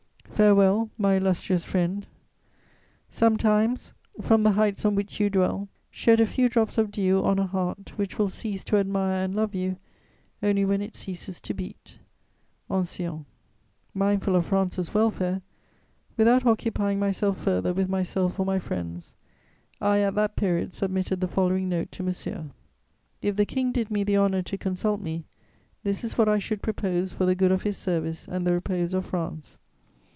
[0.41, 2.07] "Farewell, my illustrious friend;
[3.11, 3.93] sometimes,
[4.23, 7.45] from the heights on which you dwell, shed a few drops of dew on a
[7.45, 9.77] heart which will cease to admire and love you
[10.41, 11.99] only when it ceases to beat.
[12.71, 13.21] "ANCILLON." [Sidenote: I
[13.93, 15.41] resign the Berlin embassy.] Mindful of France's welfare,
[16.17, 19.13] without occupying myself further with myself or my friends,
[19.79, 22.45] I at that period submitted the following note to Monsieur:
[23.21, 25.25] "If the King did me the honour to consult me,
[25.83, 28.95] this is what I should propose for the good of his service and the repose
[28.95, 29.59] of France.